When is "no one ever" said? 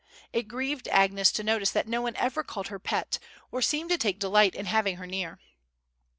1.87-2.43